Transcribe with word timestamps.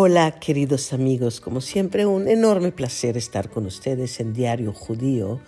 Hola 0.00 0.30
queridos 0.30 0.92
amigos, 0.92 1.40
como 1.40 1.60
siempre 1.60 2.06
un 2.06 2.28
enorme 2.28 2.70
placer 2.70 3.16
estar 3.16 3.50
con 3.50 3.66
ustedes 3.66 4.20
en 4.20 4.32
Diario 4.32 4.72
Judío. 4.72 5.40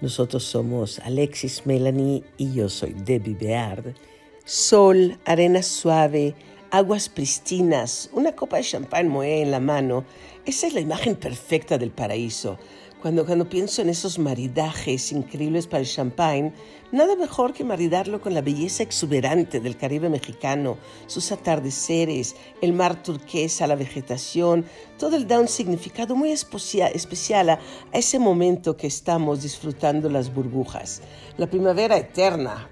Nosotros 0.00 0.44
somos 0.44 1.00
Alexis 1.00 1.66
Melanie 1.66 2.22
y 2.36 2.52
yo 2.54 2.68
soy 2.68 2.92
Debbie 2.92 3.34
Beard. 3.34 3.96
Sol, 4.44 5.18
arena 5.24 5.60
suave, 5.64 6.36
aguas 6.70 7.08
pristinas, 7.08 8.08
una 8.12 8.36
copa 8.36 8.58
de 8.58 8.62
champán 8.62 9.08
moe 9.08 9.42
en 9.42 9.50
la 9.50 9.58
mano. 9.58 10.04
Esa 10.44 10.68
es 10.68 10.74
la 10.74 10.80
imagen 10.80 11.16
perfecta 11.16 11.76
del 11.76 11.90
paraíso. 11.90 12.58
Cuando, 13.02 13.26
cuando 13.26 13.48
pienso 13.48 13.82
en 13.82 13.90
esos 13.90 14.18
maridajes 14.18 15.12
increíbles 15.12 15.66
para 15.66 15.80
el 15.80 15.86
champán, 15.86 16.54
nada 16.92 17.14
mejor 17.14 17.52
que 17.52 17.62
maridarlo 17.62 18.20
con 18.20 18.32
la 18.32 18.40
belleza 18.40 18.82
exuberante 18.82 19.60
del 19.60 19.76
Caribe 19.76 20.08
mexicano, 20.08 20.78
sus 21.06 21.30
atardeceres, 21.30 22.36
el 22.62 22.72
mar 22.72 23.02
turquesa, 23.02 23.66
la 23.66 23.76
vegetación, 23.76 24.64
todo 24.98 25.16
el 25.16 25.26
da 25.26 25.38
un 25.38 25.48
significado 25.48 26.16
muy 26.16 26.30
especial 26.30 27.50
a, 27.50 27.60
ese 27.92 28.18
momento 28.18 28.76
que 28.76 28.86
estamos 28.86 29.42
disfrutando 29.42 30.08
las 30.08 30.32
burbujas. 30.32 31.02
La 31.36 31.48
primavera 31.48 31.96
eterna, 31.98 32.68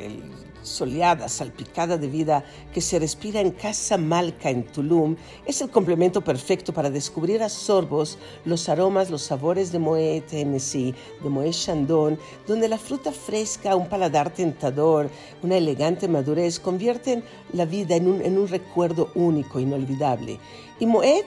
el 0.00 0.37
soleada, 0.62 1.28
salpicada 1.28 1.96
de 1.96 2.08
vida 2.08 2.44
que 2.72 2.80
se 2.80 2.98
respira 2.98 3.40
en 3.40 3.50
Casa 3.50 3.96
Malca 3.96 4.50
en 4.50 4.64
Tulum 4.64 5.16
es 5.46 5.60
el 5.60 5.70
complemento 5.70 6.22
perfecto 6.22 6.72
para 6.72 6.90
descubrir 6.90 7.42
a 7.42 7.48
sorbos 7.48 8.18
los 8.44 8.68
aromas, 8.68 9.10
los 9.10 9.22
sabores 9.22 9.72
de 9.72 9.78
Moët 9.78 10.26
Tennessee, 10.26 10.94
de 11.22 11.28
Moët 11.28 11.52
Chandon, 11.52 12.18
donde 12.46 12.68
la 12.68 12.78
fruta 12.78 13.12
fresca, 13.12 13.76
un 13.76 13.88
paladar 13.88 14.32
tentador, 14.32 15.10
una 15.42 15.56
elegante 15.56 16.08
madurez 16.08 16.58
convierten 16.58 17.22
la 17.52 17.64
vida 17.64 17.96
en 17.96 18.08
un, 18.08 18.22
en 18.22 18.38
un 18.38 18.48
recuerdo 18.48 19.10
único, 19.14 19.60
inolvidable. 19.60 20.38
Y 20.80 20.86
Moët 20.86 21.26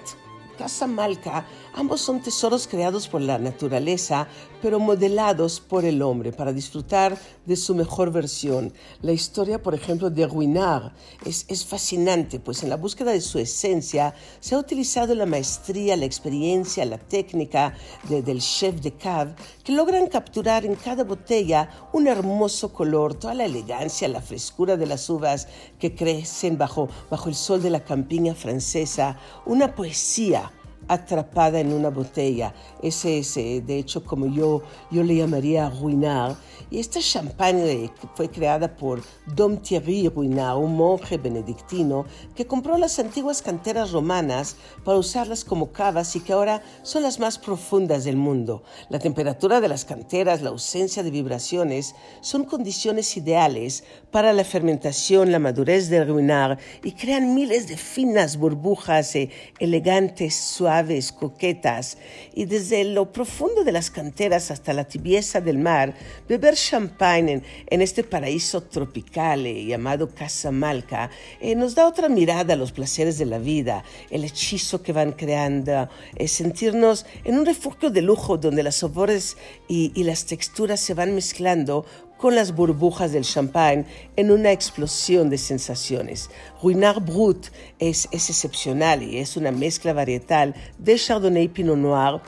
Casa 0.62 0.86
Malca, 0.86 1.48
ambos 1.74 2.02
son 2.02 2.22
tesoros 2.22 2.68
creados 2.68 3.08
por 3.08 3.20
la 3.20 3.40
naturaleza, 3.40 4.28
pero 4.62 4.80
modelados 4.80 5.60
por 5.60 5.86
el 5.86 6.04
hombre 6.04 6.32
para 6.32 6.54
disfrutar 6.54 7.18
de 7.48 7.56
su 7.56 7.74
mejor 7.74 8.12
versión. 8.12 8.72
La 9.02 9.12
historia, 9.12 9.60
por 9.60 9.74
ejemplo, 9.74 10.12
de 10.12 10.28
Ruinard 10.28 10.92
es, 11.26 11.46
es 11.48 11.66
fascinante, 11.66 12.40
pues 12.40 12.62
en 12.62 12.70
la 12.70 12.78
búsqueda 12.78 13.12
de 13.12 13.22
su 13.22 13.40
esencia 13.40 14.14
se 14.40 14.54
ha 14.54 14.60
utilizado 14.60 15.16
la 15.16 15.26
maestría, 15.26 15.98
la 15.98 16.06
experiencia, 16.06 16.86
la 16.86 17.00
técnica 17.00 17.74
del 18.08 18.40
chef 18.40 18.82
de 18.82 18.92
cave, 18.92 19.34
que 19.64 19.72
logran 19.72 20.06
capturar 20.10 20.64
en 20.64 20.76
cada 20.76 21.04
botella 21.04 21.90
un 21.92 22.06
hermoso 22.06 22.72
color, 22.72 23.16
toda 23.16 23.34
la 23.34 23.46
elegancia, 23.46 24.08
la 24.08 24.22
frescura 24.22 24.78
de 24.78 24.86
las 24.86 25.10
uvas 25.10 25.48
que 25.80 25.96
crecen 25.96 26.60
bajo, 26.60 26.88
bajo 27.10 27.30
el 27.30 27.36
sol 27.36 27.64
de 27.64 27.72
la 27.72 27.84
campiña 27.84 28.36
francesa, 28.36 29.18
una 29.48 29.74
poesía 29.74 30.51
atrapada 30.92 31.62
en 31.62 31.72
una 31.72 31.90
botella. 31.90 32.54
Ese 32.84 33.20
es, 33.20 33.38
eh, 33.38 33.64
de 33.66 33.78
hecho, 33.78 34.04
como 34.04 34.26
yo, 34.26 34.62
yo 34.92 35.04
le 35.04 35.16
llamaría 35.16 35.70
Ruinard. 35.70 36.36
Y 36.70 36.80
esta 36.80 37.00
champagne 37.00 37.90
fue 38.16 38.30
creada 38.30 38.76
por 38.76 39.02
Dom 39.36 39.58
Thierry 39.58 40.10
Ruinard, 40.10 40.58
un 40.58 40.76
monje 40.76 41.18
benedictino 41.18 42.06
que 42.36 42.46
compró 42.46 42.78
las 42.78 43.00
antiguas 43.00 43.42
canteras 43.42 43.92
romanas 43.92 44.58
para 44.84 44.98
usarlas 44.98 45.46
como 45.46 45.72
cavas 45.72 46.16
y 46.16 46.20
que 46.20 46.34
ahora 46.34 46.62
son 46.84 47.04
las 47.04 47.20
más 47.20 47.38
profundas 47.38 48.04
del 48.04 48.18
mundo. 48.18 48.64
La 48.90 49.00
temperatura 49.00 49.62
de 49.62 49.70
las 49.70 49.86
canteras, 49.86 50.42
la 50.42 50.50
ausencia 50.50 51.04
de 51.04 51.12
vibraciones 51.12 51.96
son 52.20 52.44
condiciones 52.44 53.16
ideales 53.16 53.86
para 54.12 54.34
la 54.34 54.44
fermentación, 54.44 55.32
la 55.32 55.40
madurez 55.40 55.90
del 55.90 56.08
Ruinard 56.08 56.60
y 56.84 56.94
crean 56.94 57.34
miles 57.34 57.68
de 57.68 57.78
finas 57.78 58.38
burbujas 58.38 59.16
eh, 59.16 59.30
elegantes, 59.60 60.36
suaves 60.36 60.81
coquetas, 61.12 61.98
y 62.34 62.46
desde 62.46 62.84
lo 62.84 63.12
profundo 63.12 63.64
de 63.64 63.72
las 63.72 63.90
canteras 63.90 64.52
hasta 64.52 64.74
la 64.74 64.86
tibieza 64.86 65.42
del 65.42 65.58
mar, 65.58 65.96
beber 66.28 66.56
champagne 66.56 67.42
en, 67.68 67.82
este 67.82 68.04
paraíso 68.04 68.62
tropical 68.62 69.46
eh, 69.46 69.66
llamado 69.66 70.10
Casa 70.10 70.52
Malca 70.52 71.10
eh, 71.40 71.56
nos 71.56 71.76
da 71.76 71.88
otra 71.88 72.10
mirada 72.10 72.54
a 72.54 72.58
los 72.58 72.72
placeres 72.72 73.18
de 73.18 73.26
la 73.26 73.40
vida, 73.40 73.84
el 74.10 74.24
hechizo 74.24 74.82
que 74.82 74.94
van 74.94 75.12
creando, 75.14 75.90
eh, 76.16 76.28
sentirnos 76.28 77.06
en 77.24 77.40
un 77.40 77.46
refugio 77.46 77.90
de 77.90 78.02
lujo 78.02 78.38
donde 78.38 78.64
los 78.64 78.76
sabores 78.76 79.38
y 79.68 80.04
las 80.04 80.26
texturas 80.26 80.82
se 80.82 80.94
van 80.94 81.16
mezclando 81.16 81.86
con 82.22 82.36
las 82.36 82.56
burbujas 82.56 83.12
del 83.12 83.24
champán 83.24 83.88
en 84.16 84.30
una 84.30 84.52
explosión 84.52 85.32
de 85.32 85.40
sensaciones. 85.40 86.30
Ruinard 86.62 87.02
Brut 87.02 87.48
es, 87.80 88.08
es 88.12 88.30
excepcional 88.30 89.02
y 89.02 89.18
es 89.18 89.38
una 89.38 89.52
mezcla 89.52 89.92
varietal 89.92 90.54
de 90.78 90.98
Chardonnay 90.98 91.48
Pinot 91.48 91.78
Noir 91.78 92.22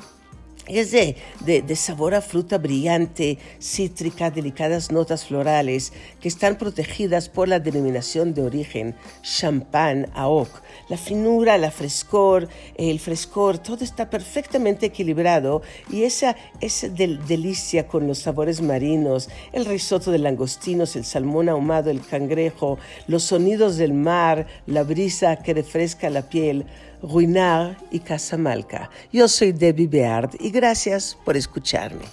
es 0.67 0.91
de, 0.91 1.17
de, 1.45 1.75
sabor 1.75 2.13
a 2.13 2.21
fruta 2.21 2.57
brillante, 2.57 3.37
cítrica, 3.59 4.31
delicadas 4.31 4.91
notas 4.91 5.25
florales 5.25 5.91
que 6.21 6.27
están 6.27 6.57
protegidas 6.57 7.27
por 7.27 7.47
la 7.47 7.59
denominación 7.59 8.33
de 8.33 8.43
origen 8.43 8.95
champán 9.21 10.07
AOC. 10.13 10.49
La 10.89 10.97
finura, 10.97 11.57
la 11.57 11.71
frescor, 11.71 12.47
el 12.75 12.99
frescor, 12.99 13.57
todo 13.57 13.83
está 13.83 14.09
perfectamente 14.09 14.85
equilibrado 14.87 15.61
y 15.89 16.03
esa, 16.03 16.35
esa 16.61 16.87
delicia 16.87 17.87
con 17.87 18.07
los 18.07 18.19
sabores 18.19 18.61
marinos, 18.61 19.29
el 19.51 19.65
risotto 19.65 20.11
de 20.11 20.19
langostinos, 20.19 20.95
el 20.95 21.05
salmón 21.05 21.49
ahumado, 21.49 21.89
el 21.89 22.05
cangrejo, 22.05 22.77
los 23.07 23.23
sonidos 23.23 23.77
del 23.77 23.93
mar, 23.93 24.47
la 24.65 24.83
brisa 24.83 25.35
que 25.37 25.53
refresca 25.53 26.09
la 26.09 26.21
piel, 26.23 26.65
Ruinar 27.03 27.77
y 27.91 27.99
Casamalca. 27.99 28.89
Yo 29.11 29.27
soy 29.27 29.51
Debbie 29.51 29.87
Beard 29.87 30.37
y 30.39 30.49
gracias 30.51 31.17
por 31.25 31.35
escucharme. 31.35 32.05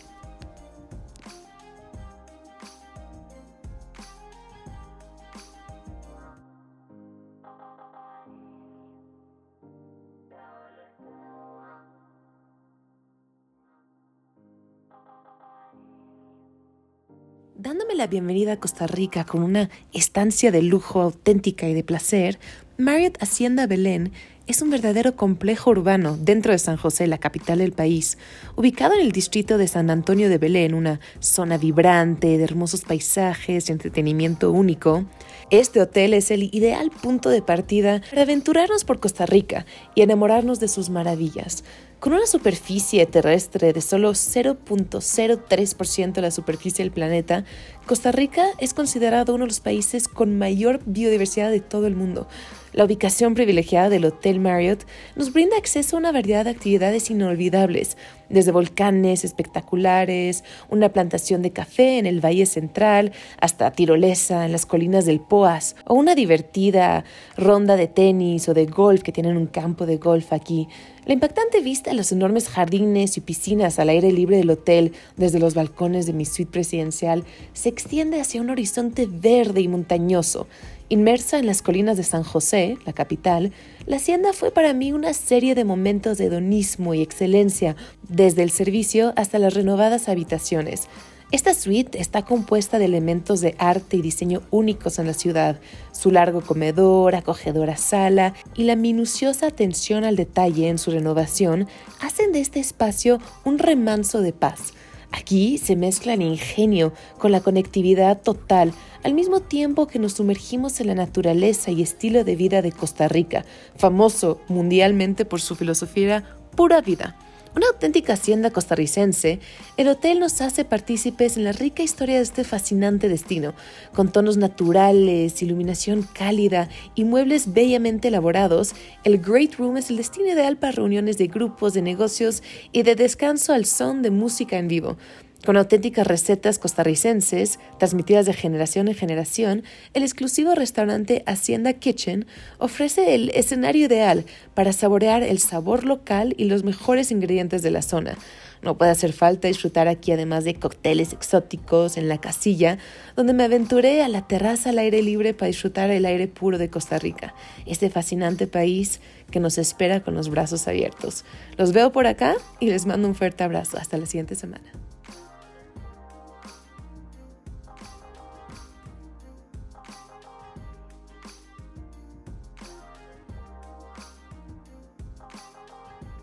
Dándome 17.55 17.95
la 17.95 18.09
bienvenida 18.09 18.55
a 18.55 18.57
Costa 18.59 18.87
Rica 18.89 19.25
con 19.25 19.43
una 19.43 19.71
estancia 19.93 20.51
de 20.51 20.63
lujo 20.63 21.03
auténtica 21.03 21.69
y 21.69 21.75
de 21.75 21.85
placer, 21.85 22.41
Marriott 22.79 23.23
Hacienda 23.23 23.67
Belén 23.67 24.13
es 24.51 24.63
un 24.63 24.71
verdadero 24.71 25.15
complejo 25.15 25.71
urbano 25.71 26.19
dentro 26.21 26.51
de 26.51 26.59
San 26.59 26.77
José, 26.77 27.07
la 27.07 27.19
capital 27.19 27.59
del 27.59 27.71
país, 27.71 28.19
ubicado 28.57 28.95
en 28.95 29.03
el 29.03 29.13
distrito 29.13 29.59
de 29.59 29.69
San 29.69 29.91
Antonio 29.91 30.29
de 30.29 30.39
Belén, 30.39 30.75
una 30.75 30.99
zona 31.21 31.57
vibrante 31.57 32.37
de 32.37 32.43
hermosos 32.43 32.83
paisajes 32.83 33.69
y 33.69 33.73
entretenimiento 33.73 34.51
único. 34.51 35.05
Este 35.51 35.81
hotel 35.81 36.15
es 36.15 36.33
el 36.33 36.53
ideal 36.53 36.91
punto 36.91 37.29
de 37.29 37.43
partida 37.43 38.03
para 38.11 38.23
aventurarnos 38.23 38.83
por 38.83 38.99
Costa 38.99 39.25
Rica 39.25 39.67
y 39.95 40.03
enamorarnos 40.03 40.59
de 40.59 40.67
sus 40.67 40.91
maravillas. 40.91 41.63
Con 42.01 42.15
una 42.15 42.27
superficie 42.27 43.07
terrestre 43.07 43.73
de 43.73 43.83
solo 43.83 44.13
0.03% 44.13 46.13
de 46.13 46.23
la 46.23 46.31
superficie 46.33 46.83
del 46.83 46.93
planeta, 46.93 47.45
Costa 47.87 48.11
Rica 48.11 48.47
es 48.59 48.75
considerado 48.75 49.35
uno 49.35 49.45
de 49.45 49.51
los 49.51 49.61
países 49.61 50.09
con 50.09 50.39
mayor 50.39 50.81
biodiversidad 50.87 51.51
de 51.51 51.61
todo 51.61 51.87
el 51.87 51.95
mundo. 51.95 52.27
La 52.73 52.85
ubicación 52.85 53.35
privilegiada 53.35 53.89
del 53.89 54.05
Hotel 54.05 54.39
Marriott 54.39 54.87
nos 55.17 55.33
brinda 55.33 55.57
acceso 55.57 55.97
a 55.97 55.99
una 55.99 56.13
variedad 56.13 56.45
de 56.45 56.51
actividades 56.51 57.11
inolvidables, 57.11 57.97
desde 58.29 58.53
volcanes 58.53 59.25
espectaculares, 59.25 60.45
una 60.69 60.91
plantación 60.91 61.43
de 61.43 61.51
café 61.51 61.99
en 61.99 62.07
el 62.07 62.25
Valle 62.25 62.47
Central, 62.47 63.11
hasta 63.41 63.73
tirolesa 63.73 64.47
en 64.47 64.53
las 64.53 64.67
colinas 64.67 65.05
del 65.05 65.19
Poas, 65.19 65.75
o 65.85 65.95
una 65.95 66.15
divertida 66.15 67.05
ronda 67.37 67.75
de 67.75 67.89
tenis 67.89 68.49
o 68.49 68.55
de 68.55 68.67
golf 68.67 69.03
que 69.03 69.11
tienen 69.11 69.37
un 69.37 69.47
campo 69.47 69.85
de 69.85 69.97
golf 69.97 70.33
aquí. 70.33 70.69
La 71.07 71.15
impactante 71.15 71.61
vista 71.61 71.91
de 71.91 71.97
los 71.97 72.13
enormes 72.13 72.49
jardines 72.49 73.17
y 73.17 73.21
piscinas 73.21 73.81
al 73.81 73.89
aire 73.89 74.13
libre 74.13 74.37
del 74.37 74.51
hotel 74.51 74.93
desde 75.17 75.41
los 75.41 75.55
balcones 75.55 76.07
de 76.07 76.13
mi 76.13 76.25
suite 76.25 76.53
presidencial 76.53 77.25
se 77.53 77.69
extiende 77.69 78.21
hacia 78.21 78.41
un 78.41 78.51
horizonte 78.51 79.09
verde 79.11 79.61
y 79.61 79.67
montañoso 79.67 80.47
Inmersa 80.93 81.39
en 81.39 81.47
las 81.47 81.63
colinas 81.63 81.97
de 81.97 82.03
San 82.03 82.25
José, 82.25 82.77
la 82.85 82.93
capital, 82.93 83.53
la 83.87 83.99
hacienda 83.99 84.33
fue 84.33 84.51
para 84.51 84.73
mí 84.73 84.91
una 84.91 85.15
serie 85.15 85.55
de 85.55 85.65
momentos 85.65 86.19
de 86.19 86.25
hedonismo 86.25 86.95
y 86.95 87.01
excelencia, 87.01 87.77
desde 88.09 88.43
el 88.43 88.51
servicio 88.51 89.13
hasta 89.15 89.39
las 89.39 89.55
renovadas 89.55 90.09
habitaciones. 90.09 90.89
Esta 91.31 91.55
suite 91.55 92.01
está 92.01 92.25
compuesta 92.25 92.81
de 92.81 92.87
elementos 92.87 93.41
de 93.41 93.55
arte 93.59 93.99
y 93.99 94.03
diseño 94.03 94.43
únicos 94.51 94.99
en 94.99 95.07
la 95.07 95.15
ciudad. 95.15 95.61
Su 95.93 96.11
largo 96.11 96.41
comedor, 96.41 97.15
acogedora 97.15 97.77
sala 97.77 98.35
y 98.57 98.65
la 98.65 98.75
minuciosa 98.75 99.47
atención 99.47 100.03
al 100.03 100.17
detalle 100.17 100.69
en 100.69 100.79
su 100.79 100.91
renovación 100.91 101.69
hacen 102.01 102.33
de 102.33 102.41
este 102.41 102.59
espacio 102.59 103.21
un 103.45 103.61
remanso 103.61 104.23
de 104.23 104.33
paz 104.33 104.73
Aquí 105.13 105.59
se 105.59 105.77
mezcla 105.77 106.15
el 106.15 106.23
ingenio 106.23 106.93
con 107.19 107.33
la 107.33 107.41
conectividad 107.41 108.21
total, 108.21 108.73
al 109.03 109.15
mismo 109.15 109.41
tiempo 109.41 109.87
que 109.87 109.99
nos 109.99 110.15
sumergimos 110.15 110.81
en 110.81 110.89
la 110.89 110.95
naturaleza 110.95 111.71
y 111.71 111.83
estilo 111.83 112.25
de 112.25 112.37
vida 112.37 112.63
de 112.63 112.73
Costa 112.73 113.09
Rica, 113.09 113.45
famoso 113.77 114.41
mundialmente 114.49 115.25
por 115.25 115.41
su 115.41 115.57
filosofía 115.57 116.25
pura 116.55 116.81
vida. 116.81 117.17
Una 117.57 117.67
auténtica 117.67 118.13
hacienda 118.13 118.51
costarricense, 118.51 119.41
el 119.77 119.89
hotel 119.89 120.21
nos 120.21 120.41
hace 120.41 120.65
partícipes 120.65 121.37
en 121.37 121.43
la 121.43 121.51
rica 121.51 121.83
historia 121.83 122.17
de 122.17 122.23
este 122.23 122.45
fascinante 122.45 123.09
destino, 123.09 123.55
con 123.93 124.13
tonos 124.13 124.37
naturales, 124.37 125.43
iluminación 125.43 126.07
cálida 126.15 126.69
y 126.95 127.03
muebles 127.03 127.53
bellamente 127.53 128.07
elaborados. 128.07 128.75
El 129.03 129.19
Great 129.19 129.55
Room 129.55 129.79
es 129.79 129.91
el 129.91 129.97
destino 129.97 130.29
ideal 130.29 130.59
para 130.59 130.73
reuniones 130.73 131.19
de 131.19 131.27
grupos, 131.27 131.75
de 131.75 131.83
negocios 131.83 132.45
y 132.71 132.85
de 132.85 132.95
descanso 132.95 133.53
al 133.53 133.65
son 133.65 134.03
de 134.03 134.13
música 134.13 134.57
en 134.57 134.69
vivo. 134.69 134.97
Con 135.45 135.57
auténticas 135.57 136.07
recetas 136.07 136.59
costarricenses 136.59 137.59
transmitidas 137.79 138.27
de 138.27 138.35
generación 138.35 138.89
en 138.89 138.95
generación, 138.95 139.63
el 139.95 140.03
exclusivo 140.03 140.55
restaurante 140.55 141.23
Hacienda 141.27 141.73
Kitchen 141.73 142.27
ofrece 142.59 143.15
el 143.15 143.31
escenario 143.31 143.87
ideal 143.87 144.27
para 144.53 144.75
saborear 144.75 145.23
el 145.23 145.39
sabor 145.39 145.85
local 145.85 146.35
y 146.37 146.45
los 146.45 146.63
mejores 146.63 147.11
ingredientes 147.11 147.63
de 147.63 147.71
la 147.71 147.81
zona. 147.81 148.19
No 148.61 148.77
puede 148.77 148.91
hacer 148.91 149.15
falta 149.15 149.49
disfrutar 149.49 149.89
aquí 149.89 150.13
además 150.13 150.45
de 150.45 150.57
cócteles 150.57 151.15
exóticos 151.15 151.97
en 151.97 152.11
la 152.11 152.21
casilla, 152.21 152.77
donde 153.17 153.33
me 153.33 153.45
aventuré 153.45 154.03
a 154.03 154.09
la 154.09 154.27
terraza 154.27 154.69
al 154.69 154.79
aire 154.79 155.01
libre 155.01 155.33
para 155.33 155.47
disfrutar 155.47 155.91
el 155.91 156.05
aire 156.05 156.29
puro 156.29 156.59
de 156.59 156.69
Costa 156.69 156.99
Rica, 156.99 157.35
este 157.65 157.89
fascinante 157.89 158.47
país 158.47 159.01
que 159.31 159.41
nos 159.41 159.57
espera 159.57 160.03
con 160.03 160.15
los 160.15 160.29
brazos 160.29 160.69
abiertos. 160.69 161.25
Los 161.57 161.73
veo 161.73 161.93
por 161.93 162.07
acá 162.07 162.37
y 162.59 162.67
les 162.67 162.85
mando 162.85 163.09
un 163.09 163.15
fuerte 163.15 163.43
abrazo. 163.43 163.79
Hasta 163.79 163.97
la 163.97 164.05
siguiente 164.05 164.35
semana. 164.35 164.71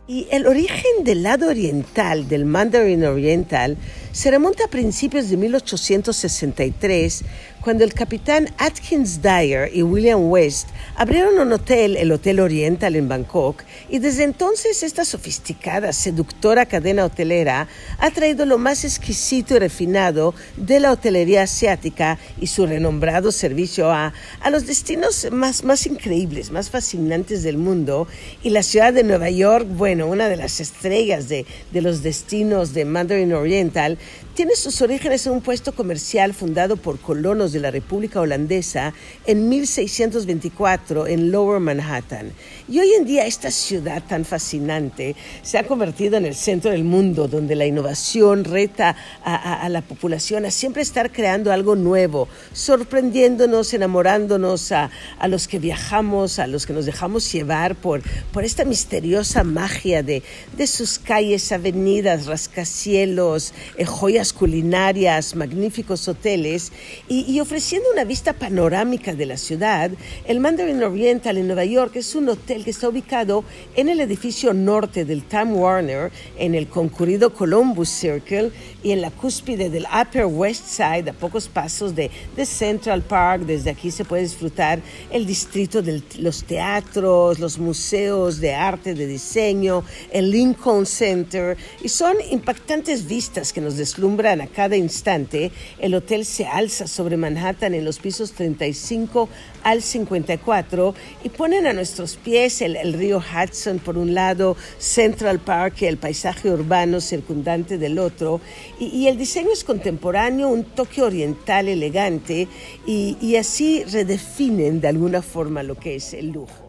Y 0.10 0.26
el 0.32 0.48
origen 0.48 1.04
del 1.04 1.24
lado 1.24 1.50
oriental 1.50 2.30
del 2.30 2.46
Mandarin 2.46 3.04
Oriental 3.04 3.76
se 4.14 4.32
remonta 4.32 4.64
a 4.64 4.70
principios 4.70 5.30
de 5.30 5.36
1863 5.36 7.26
cuando 7.68 7.84
el 7.84 7.94
capitán 7.94 8.48
Atkins 8.60 9.22
Dyer 9.22 9.70
y 9.74 9.82
William 9.82 10.32
West 10.32 10.70
abrieron 10.96 11.38
un 11.38 11.52
hotel, 11.52 11.98
el 11.98 12.14
Hotel 12.14 12.40
Oriental 12.40 12.96
en 12.96 13.10
Bangkok, 13.10 13.62
y 13.90 14.00
desde 14.00 14.24
entonces 14.24 14.84
esta 14.84 15.04
sofisticada, 15.04 15.92
seductora 15.92 16.66
cadena 16.66 17.04
hotelera 17.04 17.68
ha 18.00 18.12
traído 18.12 18.46
lo 18.46 18.58
más 18.58 18.86
exquisito 18.86 19.54
y 19.54 19.60
refinado 19.60 20.34
de 20.56 20.80
la 20.80 20.94
hotelería 20.94 21.42
asiática 21.42 22.18
y 22.40 22.48
su 22.48 22.66
renombrado 22.66 23.34
servicio 23.34 23.92
a, 23.92 24.14
a 24.40 24.50
los 24.50 24.66
destinos 24.66 25.28
más, 25.34 25.66
más 25.66 25.88
increíbles, 25.88 26.52
más 26.52 26.70
fascinantes 26.70 27.44
del 27.44 27.58
mundo. 27.58 28.08
Y 28.44 28.52
la 28.52 28.64
ciudad 28.64 28.94
de 28.94 29.04
Nueva 29.04 29.30
York, 29.30 29.68
bueno, 29.68 30.08
una 30.08 30.30
de 30.30 30.38
las 30.38 30.62
estrellas 30.62 31.28
de, 31.28 31.46
de 31.74 31.82
los 31.82 32.02
destinos 32.02 32.74
de 32.74 32.86
Mandarin 32.86 33.34
Oriental, 33.34 33.98
tiene 34.36 34.56
sus 34.56 34.84
orígenes 34.84 35.26
en 35.26 35.34
un 35.34 35.42
puesto 35.42 35.74
comercial 35.74 36.32
fundado 36.36 36.78
por 36.78 37.00
colonos 37.00 37.54
de 37.54 37.57
la 37.60 37.72
República 37.72 38.22
Holandesa 38.22 38.94
en 39.26 39.50
1624 39.50 41.08
en 41.08 41.32
Lower 41.32 41.60
Manhattan. 41.60 42.32
Y 42.70 42.80
hoy 42.80 42.92
en 42.96 43.06
día 43.06 43.26
esta 43.26 43.50
ciudad 43.50 44.04
tan 44.06 44.26
fascinante 44.26 45.16
se 45.42 45.58
ha 45.58 45.66
convertido 45.66 46.18
en 46.18 46.26
el 46.26 46.36
centro 46.36 46.70
del 46.72 46.84
mundo, 46.84 47.30
donde 47.30 47.56
la 47.56 47.66
innovación 47.66 48.44
reta 48.44 48.94
a, 49.24 49.70
la 49.70 49.82
población 49.82 50.46
a 50.46 50.52
siempre 50.52 50.82
estar 50.82 51.14
creando 51.14 51.54
algo 51.54 51.78
nuevo, 51.78 52.28
sorprendiéndonos, 52.52 53.74
enamorándonos 53.74 54.74
a, 54.74 54.90
los 55.30 55.48
que 55.48 55.60
viajamos, 55.60 56.40
a 56.40 56.48
los 56.48 56.66
que 56.66 56.74
nos 56.74 56.86
dejamos 56.86 57.32
llevar 57.32 57.76
por, 57.76 58.02
por 58.34 58.44
esta 58.44 58.66
misteriosa 58.66 59.46
magia 59.46 60.04
de, 60.04 60.22
de 60.58 60.68
sus 60.68 61.00
calles, 61.00 61.54
avenidas, 61.54 62.26
rascacielos, 62.26 63.54
eh, 63.78 63.86
joyas 63.86 64.34
culinarias, 64.34 65.36
magníficos 65.38 66.06
hoteles. 66.10 66.74
Y, 67.08 67.40
ofreciendo 67.40 67.90
una 67.94 68.04
vista 68.04 68.34
panorámica 68.34 69.14
de 69.14 69.26
la 69.26 69.38
ciudad, 69.38 69.90
el 70.26 70.42
Mandarin 70.42 70.84
Oriental 70.84 71.38
en 71.38 71.48
Nueva 71.48 71.64
York 71.64 71.96
es 71.96 72.14
un 72.14 72.28
hotel 72.28 72.57
que 72.64 72.72
está 72.72 72.90
ubicado 72.90 73.44
en 73.76 73.90
el 73.90 74.00
edificio 74.00 74.54
norte 74.54 75.06
del 75.06 75.24
Time 75.24 75.54
Warner, 75.54 76.12
en 76.38 76.56
el 76.56 76.68
concurrido 76.68 77.34
Columbus 77.34 77.90
Circle 77.90 78.52
y 78.84 78.92
en 78.92 79.02
la 79.02 79.12
cúspide 79.12 79.70
del 79.70 79.86
Upper 79.86 80.26
West 80.26 80.68
Side, 80.68 81.10
a 81.10 81.14
pocos 81.14 81.48
pasos 81.48 81.96
de, 81.96 82.12
de 82.36 82.46
Central 82.46 83.02
Park. 83.02 83.44
Desde 83.44 83.70
aquí 83.70 83.92
se 83.92 84.06
puede 84.06 84.24
disfrutar 84.24 84.80
el 85.12 85.26
distrito 85.26 85.82
de 85.82 86.02
los 86.20 86.44
teatros, 86.44 87.40
los 87.40 87.58
museos 87.58 88.40
de 88.40 88.54
arte, 88.54 88.94
de 88.94 89.08
diseño, 89.08 89.84
el 90.12 90.32
Lincoln 90.32 90.86
Center 90.86 91.58
y 91.82 91.90
son 91.90 92.16
impactantes 92.32 93.08
vistas 93.08 93.54
que 93.54 93.62
nos 93.62 93.78
deslumbran 93.78 94.42
a 94.42 94.48
cada 94.48 94.76
instante, 94.76 95.52
el 95.80 95.96
hotel 95.96 96.26
se 96.26 96.46
alza 96.46 96.88
sobre 96.88 97.18
Manhattan 97.18 97.74
en 97.74 97.86
los 97.86 98.00
pisos 98.00 98.32
35 98.34 99.30
al 99.64 99.82
54 99.82 100.96
y 101.24 101.30
ponen 101.30 101.68
a 101.68 101.74
nuestros 101.74 102.16
pies 102.16 102.47
el, 102.62 102.94
río 102.94 103.20
Hudson 103.20 103.80
por 103.80 103.98
un 103.98 104.14
lado, 104.14 104.56
Central 104.80 105.40
Park 105.40 105.82
el 105.82 105.98
paisaje 105.98 106.50
urbano 106.50 107.02
circundante 107.02 107.78
del 107.78 108.00
otro. 108.00 108.42
Y, 108.80 109.08
el 109.08 109.18
diseño 109.18 109.50
es 109.52 109.64
contemporáneo, 109.64 110.48
un 110.48 110.64
toque 110.64 111.02
oriental 111.02 111.68
elegante 111.68 112.48
y, 112.86 113.18
y 113.22 113.36
así 113.36 113.84
redefinen 113.84 114.82
de 114.82 114.88
alguna 114.88 115.22
forma 115.22 115.64
lo 115.64 115.76
que 115.76 115.96
es 115.96 116.14
el 116.14 116.32
lujo. 116.32 116.67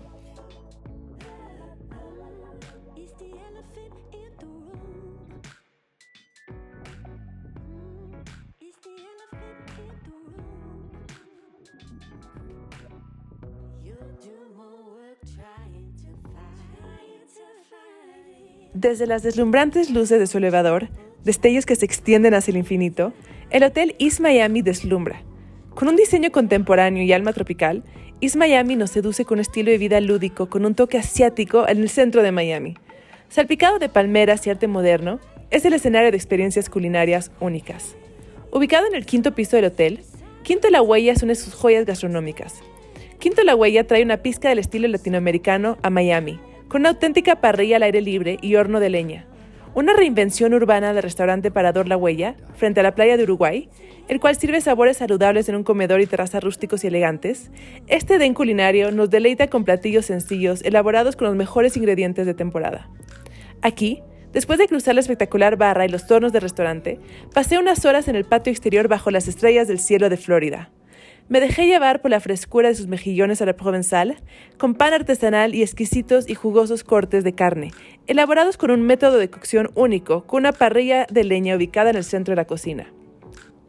Desde 18.74 19.06
las 19.06 19.22
deslumbrantes 19.22 19.90
luces 19.90 20.18
de 20.18 20.26
su 20.26 20.38
elevador, 20.38 20.88
destellos 21.24 21.64
que 21.64 21.74
se 21.74 21.86
extienden 21.86 22.34
hacia 22.34 22.52
el 22.52 22.58
infinito, 22.58 23.14
el 23.50 23.62
Hotel 23.62 23.96
East 23.98 24.20
Miami 24.20 24.60
deslumbra. 24.60 25.22
Con 25.74 25.88
un 25.88 25.96
diseño 25.96 26.30
contemporáneo 26.30 27.02
y 27.02 27.12
alma 27.12 27.32
tropical, 27.32 27.82
East 28.20 28.36
Miami 28.36 28.76
nos 28.76 28.90
seduce 28.90 29.24
con 29.24 29.38
un 29.38 29.40
estilo 29.40 29.70
de 29.70 29.78
vida 29.78 30.00
lúdico 30.00 30.50
con 30.50 30.66
un 30.66 30.74
toque 30.74 30.98
asiático 30.98 31.66
en 31.66 31.78
el 31.78 31.88
centro 31.88 32.22
de 32.22 32.30
Miami. 32.30 32.74
Salpicado 33.30 33.78
de 33.78 33.88
palmeras 33.88 34.46
y 34.46 34.50
arte 34.50 34.68
moderno, 34.68 35.18
es 35.50 35.64
el 35.64 35.72
escenario 35.72 36.10
de 36.10 36.16
experiencias 36.16 36.68
culinarias 36.68 37.30
únicas. 37.40 37.96
Ubicado 38.52 38.86
en 38.86 38.94
el 38.94 39.06
quinto 39.06 39.34
piso 39.34 39.56
del 39.56 39.66
hotel, 39.66 40.00
Quinto 40.42 40.68
La 40.70 40.82
Huella 40.82 41.12
es 41.12 41.22
una 41.22 41.32
de 41.32 41.36
sus 41.36 41.54
joyas 41.54 41.86
gastronómicas. 41.86 42.60
Quinto 43.18 43.42
La 43.44 43.56
Huella 43.56 43.86
trae 43.86 44.02
una 44.02 44.18
pizca 44.18 44.50
del 44.50 44.58
estilo 44.58 44.88
latinoamericano 44.88 45.78
a 45.82 45.90
Miami, 45.90 46.38
con 46.68 46.82
una 46.82 46.90
auténtica 46.90 47.40
parrilla 47.40 47.76
al 47.76 47.82
aire 47.82 48.00
libre 48.00 48.38
y 48.40 48.54
horno 48.56 48.80
de 48.80 48.90
leña. 48.90 49.26
Una 49.74 49.92
reinvención 49.92 50.54
urbana 50.54 50.92
del 50.92 51.02
restaurante 51.02 51.50
Parador 51.50 51.88
La 51.88 51.96
Huella, 51.96 52.34
frente 52.56 52.80
a 52.80 52.82
la 52.82 52.94
playa 52.94 53.16
de 53.16 53.22
Uruguay, 53.22 53.68
el 54.08 54.20
cual 54.20 54.36
sirve 54.36 54.60
sabores 54.60 54.96
saludables 54.96 55.48
en 55.48 55.54
un 55.54 55.62
comedor 55.62 56.00
y 56.00 56.06
terraza 56.06 56.40
rústicos 56.40 56.82
y 56.82 56.88
elegantes, 56.88 57.50
este 57.86 58.18
den 58.18 58.34
culinario 58.34 58.90
nos 58.90 59.10
deleita 59.10 59.48
con 59.48 59.64
platillos 59.64 60.06
sencillos 60.06 60.62
elaborados 60.62 61.16
con 61.16 61.26
los 61.28 61.36
mejores 61.36 61.76
ingredientes 61.76 62.26
de 62.26 62.34
temporada. 62.34 62.88
Aquí, 63.62 64.02
después 64.32 64.58
de 64.58 64.66
cruzar 64.66 64.94
la 64.94 65.00
espectacular 65.00 65.56
barra 65.56 65.84
y 65.84 65.88
los 65.88 66.06
tornos 66.06 66.32
del 66.32 66.42
restaurante, 66.42 66.98
pasé 67.34 67.58
unas 67.58 67.84
horas 67.84 68.08
en 68.08 68.16
el 68.16 68.24
patio 68.24 68.50
exterior 68.50 68.88
bajo 68.88 69.10
las 69.10 69.28
estrellas 69.28 69.68
del 69.68 69.78
cielo 69.78 70.08
de 70.08 70.16
Florida. 70.16 70.70
Me 71.28 71.40
dejé 71.40 71.66
llevar 71.66 72.00
por 72.00 72.10
la 72.10 72.20
frescura 72.20 72.68
de 72.68 72.74
sus 72.74 72.86
mejillones 72.86 73.42
a 73.42 73.46
la 73.46 73.54
provenzal, 73.54 74.16
con 74.56 74.74
pan 74.74 74.94
artesanal 74.94 75.54
y 75.54 75.62
exquisitos 75.62 76.26
y 76.26 76.34
jugosos 76.34 76.84
cortes 76.84 77.22
de 77.22 77.34
carne, 77.34 77.70
elaborados 78.06 78.56
con 78.56 78.70
un 78.70 78.80
método 78.80 79.18
de 79.18 79.28
cocción 79.28 79.70
único, 79.74 80.24
con 80.26 80.40
una 80.40 80.52
parrilla 80.52 81.06
de 81.10 81.24
leña 81.24 81.54
ubicada 81.54 81.90
en 81.90 81.96
el 81.96 82.04
centro 82.04 82.32
de 82.32 82.36
la 82.36 82.46
cocina. 82.46 82.90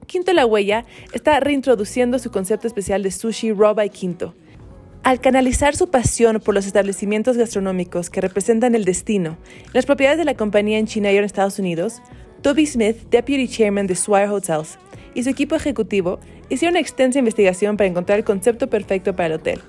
Quinto 0.07 0.31
La 0.31 0.45
Huella 0.45 0.85
está 1.11 1.37
reintroduciendo 1.41 2.17
su 2.17 2.31
concepto 2.31 2.65
especial 2.65 3.03
de 3.03 3.11
sushi 3.11 3.51
Roba 3.51 3.85
y 3.85 3.89
Quinto. 3.89 4.35
Al 5.03 5.19
canalizar 5.19 5.75
su 5.75 5.89
pasión 5.89 6.39
por 6.39 6.55
los 6.55 6.65
establecimientos 6.65 7.37
gastronómicos 7.37 8.09
que 8.09 8.21
representan 8.21 8.73
el 8.73 8.85
destino, 8.85 9.37
las 9.73 9.85
propiedades 9.85 10.17
de 10.17 10.25
la 10.25 10.35
compañía 10.35 10.77
en 10.77 10.87
China 10.87 11.11
y 11.11 11.17
en 11.17 11.25
Estados 11.25 11.59
Unidos, 11.59 12.01
Toby 12.41 12.65
Smith, 12.65 12.97
Deputy 13.09 13.49
Chairman 13.49 13.85
de 13.85 13.95
Swire 13.95 14.29
Hotels, 14.29 14.79
y 15.13 15.23
su 15.23 15.29
equipo 15.29 15.55
ejecutivo 15.55 16.19
hicieron 16.49 16.73
una 16.73 16.81
extensa 16.81 17.19
investigación 17.19 17.77
para 17.77 17.87
encontrar 17.87 18.19
el 18.19 18.25
concepto 18.25 18.69
perfecto 18.69 19.15
para 19.15 19.27
el 19.27 19.33
hotel. 19.33 19.61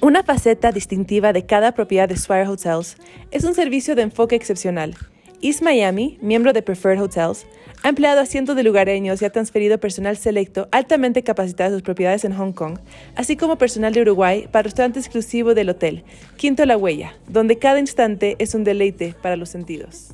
Una 0.00 0.22
faceta 0.22 0.72
distintiva 0.72 1.32
de 1.32 1.46
cada 1.46 1.72
propiedad 1.72 2.08
de 2.08 2.16
Swire 2.16 2.48
Hotels 2.48 2.96
es 3.30 3.44
un 3.44 3.54
servicio 3.54 3.94
de 3.94 4.02
enfoque 4.02 4.36
excepcional, 4.36 4.96
East 5.44 5.60
Miami, 5.60 6.16
miembro 6.22 6.54
de 6.54 6.62
Preferred 6.62 6.98
Hotels, 6.98 7.44
ha 7.82 7.90
empleado 7.90 8.18
a 8.18 8.24
cientos 8.24 8.56
de 8.56 8.62
lugareños 8.62 9.20
y 9.20 9.26
ha 9.26 9.30
transferido 9.30 9.78
personal 9.78 10.16
selecto 10.16 10.68
altamente 10.72 11.22
capacitado 11.22 11.68
a 11.68 11.72
sus 11.74 11.82
propiedades 11.82 12.24
en 12.24 12.32
Hong 12.32 12.52
Kong, 12.52 12.78
así 13.14 13.36
como 13.36 13.58
personal 13.58 13.92
de 13.92 14.00
Uruguay 14.00 14.48
para 14.50 14.60
el 14.60 14.64
restaurante 14.64 15.00
exclusivo 15.00 15.52
del 15.52 15.68
hotel, 15.68 16.02
Quinto 16.38 16.64
La 16.64 16.78
Huella, 16.78 17.14
donde 17.28 17.58
cada 17.58 17.78
instante 17.78 18.36
es 18.38 18.54
un 18.54 18.64
deleite 18.64 19.14
para 19.20 19.36
los 19.36 19.50
sentidos. 19.50 20.13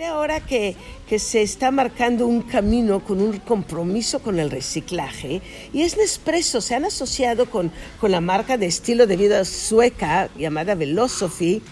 Ahora 0.00 0.40
que, 0.40 0.74
que, 1.08 1.18
se 1.18 1.42
está 1.42 1.70
marcando 1.70 2.26
un 2.26 2.42
camino 2.42 3.04
con 3.04 3.20
un 3.20 3.38
compromiso 3.38 4.20
con 4.20 4.38
el 4.38 4.50
reciclaje 4.50 5.42
y 5.72 5.82
es 5.82 5.96
Nespresso, 5.96 6.60
se 6.60 6.74
han 6.74 6.84
asociado 6.84 7.50
con, 7.50 7.70
con 8.00 8.10
la 8.10 8.20
marca 8.20 8.56
de 8.56 8.66
estilo 8.66 9.06
de 9.06 9.16
vida 9.16 9.44
sueca 9.44 10.30
llamada 10.36 10.74
Velocity 10.74 11.62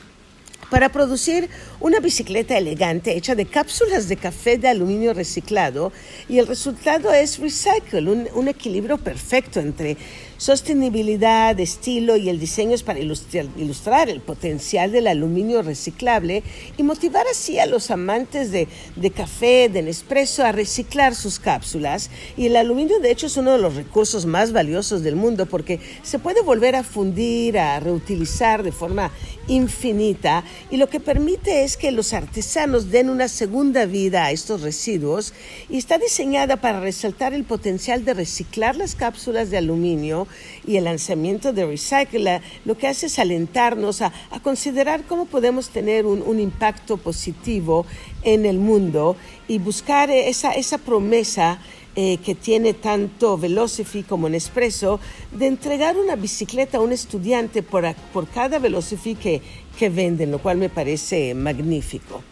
para 0.70 0.90
producir 0.90 1.48
una 1.80 1.98
bicicleta 1.98 2.56
elegante 2.56 3.16
hecha 3.16 3.34
de 3.34 3.46
cápsulas 3.46 4.08
de 4.08 4.16
café 4.16 4.58
de 4.58 4.68
aluminio 4.68 5.14
reciclado 5.14 5.92
y 6.28 6.38
el 6.38 6.46
resultado 6.46 7.12
es 7.12 7.38
Recycle, 7.38 8.08
un, 8.08 8.28
un 8.34 8.48
equilibrio 8.48 8.98
perfecto 8.98 9.60
entre 9.60 9.96
Sostenibilidad, 10.40 11.60
estilo 11.60 12.16
y 12.16 12.30
el 12.30 12.40
diseño 12.40 12.74
es 12.74 12.82
para 12.82 12.98
ilustrar, 12.98 14.08
el 14.08 14.22
potencial 14.22 14.90
del 14.90 15.06
aluminio 15.06 15.60
reciclable 15.60 16.42
y 16.78 16.82
motivar 16.82 17.26
así 17.30 17.58
a 17.58 17.66
los 17.66 17.90
amantes 17.90 18.50
de, 18.50 18.66
de 18.96 19.10
café, 19.10 19.68
de 19.68 19.82
Nespresso, 19.82 20.42
a 20.42 20.52
reciclar 20.52 21.14
sus 21.14 21.38
cápsulas. 21.38 22.08
Y 22.38 22.46
el 22.46 22.56
aluminio, 22.56 23.00
de 23.00 23.10
hecho, 23.10 23.26
es 23.26 23.36
uno 23.36 23.52
de 23.52 23.58
los 23.58 23.74
recursos 23.74 24.24
más 24.24 24.50
valiosos 24.50 25.02
del 25.02 25.14
mundo 25.14 25.44
porque 25.44 25.78
se 26.02 26.18
puede 26.18 26.40
volver 26.40 26.74
a 26.74 26.84
fundir, 26.84 27.58
a 27.58 27.78
reutilizar 27.78 28.62
de 28.62 28.72
forma 28.72 29.12
infinita 29.50 30.44
y 30.70 30.76
lo 30.76 30.88
que 30.88 31.00
permite 31.00 31.64
es 31.64 31.76
que 31.76 31.90
los 31.90 32.12
artesanos 32.12 32.90
den 32.90 33.10
una 33.10 33.28
segunda 33.28 33.84
vida 33.84 34.24
a 34.24 34.30
estos 34.30 34.62
residuos 34.62 35.34
y 35.68 35.76
está 35.76 35.98
diseñada 35.98 36.56
para 36.56 36.80
resaltar 36.80 37.34
el 37.34 37.44
potencial 37.44 38.04
de 38.04 38.14
reciclar 38.14 38.76
las 38.76 38.94
cápsulas 38.94 39.50
de 39.50 39.58
aluminio 39.58 40.28
y 40.66 40.76
el 40.76 40.84
lanzamiento 40.84 41.52
de 41.52 41.66
Recycle 41.66 42.40
lo 42.64 42.76
que 42.76 42.88
hace 42.88 43.06
es 43.06 43.18
alentarnos 43.18 44.02
a, 44.02 44.12
considerar 44.42 45.04
cómo 45.04 45.26
podemos 45.26 45.70
tener 45.70 46.06
un, 46.06 46.40
impacto 46.40 46.96
positivo 46.96 47.84
en 48.22 48.46
el 48.46 48.58
mundo 48.58 49.16
y 49.48 49.58
buscar 49.58 50.10
esa, 50.10 50.52
esa 50.52 50.78
promesa 50.78 51.58
eh, 51.96 52.18
que 52.18 52.34
tiene 52.34 52.72
tanto 52.72 53.36
Velocity 53.36 54.04
como 54.04 54.28
Nespresso 54.28 55.00
de 55.32 55.48
entregar 55.48 55.96
una 55.96 56.14
bicicleta 56.14 56.78
a 56.78 56.80
un 56.80 56.92
estudiante 56.92 57.62
por, 57.62 57.84
por 58.12 58.28
cada 58.28 58.58
Velocity 58.58 59.16
que, 59.16 59.42
que 59.76 59.88
venden, 59.88 60.30
lo 60.30 60.38
cual 60.38 60.56
me 60.56 60.68
parece 60.68 61.34
magnífico. 61.34 62.22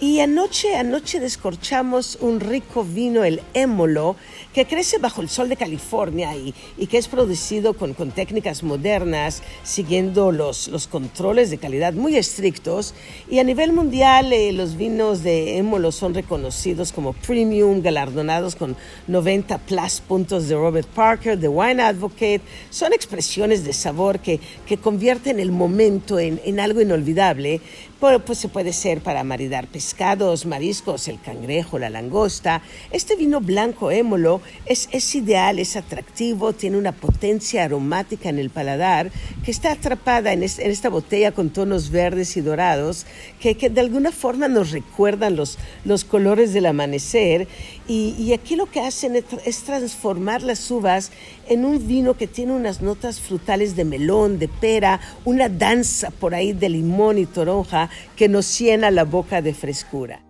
Y 0.00 0.20
anoche, 0.20 0.76
anoche 0.76 1.18
descorchamos 1.18 2.18
un 2.20 2.38
rico 2.38 2.84
vino, 2.84 3.24
el 3.24 3.40
émolo, 3.52 4.14
que 4.54 4.64
crece 4.64 4.98
bajo 4.98 5.22
el 5.22 5.28
sol 5.28 5.48
de 5.48 5.56
California 5.56 6.36
y, 6.36 6.54
y 6.76 6.86
que 6.86 6.98
es 6.98 7.08
producido 7.08 7.74
con, 7.74 7.94
con 7.94 8.12
técnicas 8.12 8.62
modernas, 8.62 9.42
siguiendo 9.64 10.30
los, 10.30 10.68
los, 10.68 10.86
controles 10.86 11.50
de 11.50 11.58
calidad 11.58 11.94
muy 11.94 12.16
estrictos. 12.16 12.94
Y 13.28 13.40
a 13.40 13.44
nivel 13.44 13.72
mundial, 13.72 14.32
eh, 14.32 14.52
los 14.52 14.76
vinos 14.76 15.24
de 15.24 15.58
émolo 15.58 15.90
son 15.90 16.14
reconocidos 16.14 16.92
como 16.92 17.12
premium, 17.12 17.82
galardonados 17.82 18.54
con 18.54 18.76
90 19.08 19.58
plus 19.58 20.00
puntos 20.00 20.48
de 20.48 20.54
Robert 20.54 20.88
Parker, 20.88 21.36
de 21.36 21.48
Wine 21.48 21.82
Advocate. 21.82 22.42
Son 22.70 22.92
expresiones 22.92 23.64
de 23.64 23.72
sabor 23.72 24.20
que, 24.20 24.38
que 24.64 24.76
convierten 24.76 25.40
el 25.40 25.50
momento 25.50 26.20
en, 26.20 26.40
en 26.44 26.60
algo 26.60 26.80
inolvidable 26.80 27.60
pues 27.98 28.38
se 28.38 28.48
puede 28.48 28.72
ser 28.72 29.00
para 29.00 29.24
maridar 29.24 29.66
pescados, 29.66 30.46
mariscos, 30.46 31.08
el 31.08 31.20
cangrejo, 31.20 31.80
la 31.80 31.90
langosta. 31.90 32.62
Este 32.92 33.16
vino 33.16 33.40
blanco 33.40 33.90
émolo 33.90 34.40
es, 34.66 35.14
ideal, 35.16 35.58
es 35.58 35.76
atractivo, 35.76 36.52
tiene 36.52 36.78
una 36.78 36.92
potencia 36.92 37.64
aromática 37.64 38.28
en 38.28 38.38
el 38.38 38.50
paladar 38.50 39.10
que 39.44 39.50
está 39.50 39.72
atrapada 39.72 40.32
en, 40.32 40.44
esta 40.44 40.88
botella 40.88 41.32
con 41.32 41.50
tonos 41.50 41.90
verdes 41.90 42.36
y 42.36 42.40
dorados 42.40 43.04
que, 43.40 43.54
de 43.54 43.80
alguna 43.80 44.12
forma 44.12 44.46
nos 44.46 44.70
recuerdan 44.70 45.34
los, 45.34 45.58
colores 46.04 46.52
del 46.52 46.66
amanecer. 46.66 47.48
Y, 47.88 48.32
aquí 48.32 48.54
lo 48.54 48.70
que 48.70 48.80
hacen 48.80 49.16
es 49.16 49.62
transformar 49.64 50.42
las 50.42 50.70
uvas 50.70 51.10
en 51.48 51.64
un 51.64 51.86
vino 51.86 52.14
que 52.14 52.26
tiene 52.26 52.52
unas 52.52 52.82
notas 52.82 53.20
frutales 53.20 53.76
de 53.76 53.84
melón, 53.84 54.38
de 54.38 54.48
pera, 54.48 55.00
una 55.24 55.48
danza 55.48 56.10
por 56.10 56.34
ahí 56.34 56.52
de 56.52 56.68
limón 56.68 57.18
y 57.18 57.26
toronja 57.26 57.90
que 58.16 58.28
nos 58.28 58.58
llena 58.58 58.90
la 58.90 59.04
boca 59.04 59.42
de 59.42 59.54
frescura. 59.54 60.20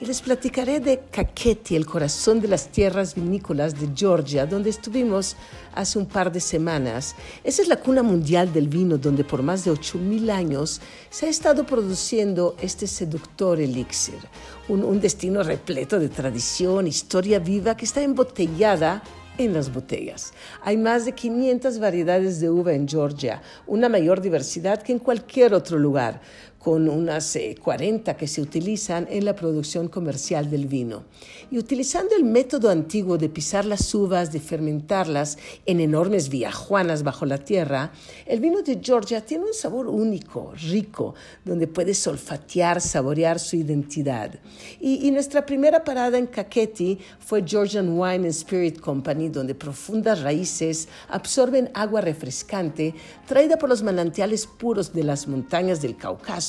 Y 0.00 0.06
les 0.06 0.22
platicaré 0.22 0.78
de 0.78 1.00
Kakheti, 1.10 1.74
el 1.74 1.84
corazón 1.84 2.40
de 2.40 2.46
las 2.46 2.68
tierras 2.68 3.16
vinícolas 3.16 3.80
de 3.80 3.88
Georgia, 3.96 4.46
donde 4.46 4.70
estuvimos 4.70 5.34
hace 5.74 5.98
un 5.98 6.06
par 6.06 6.30
de 6.30 6.38
semanas. 6.38 7.16
Esa 7.42 7.62
es 7.62 7.68
la 7.68 7.80
cuna 7.80 8.04
mundial 8.04 8.52
del 8.52 8.68
vino, 8.68 8.96
donde 8.96 9.24
por 9.24 9.42
más 9.42 9.64
de 9.64 9.72
8.000 9.72 10.30
años 10.30 10.80
se 11.10 11.26
ha 11.26 11.28
estado 11.28 11.66
produciendo 11.66 12.54
este 12.62 12.86
seductor 12.86 13.60
elixir, 13.60 14.20
un, 14.68 14.84
un 14.84 15.00
destino 15.00 15.42
repleto 15.42 15.98
de 15.98 16.08
tradición, 16.08 16.86
historia 16.86 17.40
viva 17.40 17.76
que 17.76 17.84
está 17.84 18.00
embotellada 18.00 19.02
en 19.38 19.54
las 19.54 19.72
botellas. 19.72 20.32
Hay 20.62 20.76
más 20.76 21.06
de 21.06 21.12
500 21.12 21.78
variedades 21.78 22.40
de 22.40 22.50
uva 22.50 22.72
en 22.72 22.86
Georgia, 22.86 23.40
una 23.66 23.88
mayor 23.88 24.20
diversidad 24.20 24.82
que 24.82 24.92
en 24.92 24.98
cualquier 24.98 25.54
otro 25.54 25.78
lugar 25.78 26.20
con 26.58 26.88
unas 26.88 27.38
40 27.62 28.10
eh, 28.10 28.16
que 28.16 28.26
se 28.26 28.40
utilizan 28.40 29.06
en 29.10 29.24
la 29.24 29.36
producción 29.36 29.88
comercial 29.88 30.50
del 30.50 30.66
vino. 30.66 31.04
Y 31.50 31.58
utilizando 31.58 32.16
el 32.16 32.24
método 32.24 32.68
antiguo 32.70 33.16
de 33.16 33.28
pisar 33.28 33.64
las 33.64 33.94
uvas, 33.94 34.32
de 34.32 34.40
fermentarlas 34.40 35.38
en 35.66 35.80
enormes 35.80 36.28
viajuanas 36.28 37.02
bajo 37.04 37.26
la 37.26 37.38
tierra, 37.38 37.92
el 38.26 38.40
vino 38.40 38.62
de 38.62 38.80
Georgia 38.82 39.24
tiene 39.24 39.44
un 39.44 39.54
sabor 39.54 39.86
único, 39.86 40.52
rico, 40.68 41.14
donde 41.44 41.68
puedes 41.68 42.04
olfatear, 42.06 42.80
saborear 42.80 43.38
su 43.38 43.56
identidad. 43.56 44.34
Y, 44.80 45.06
y 45.06 45.10
nuestra 45.10 45.46
primera 45.46 45.84
parada 45.84 46.18
en 46.18 46.26
Kakheti 46.26 46.98
fue 47.20 47.44
Georgian 47.46 47.98
Wine 47.98 48.26
and 48.26 48.26
Spirit 48.26 48.80
Company, 48.80 49.28
donde 49.28 49.54
profundas 49.54 50.22
raíces 50.22 50.88
absorben 51.08 51.70
agua 51.72 52.00
refrescante 52.00 52.94
traída 53.26 53.56
por 53.58 53.68
los 53.68 53.82
manantiales 53.82 54.46
puros 54.46 54.92
de 54.92 55.04
las 55.04 55.28
montañas 55.28 55.80
del 55.80 55.96
Cáucaso 55.96 56.47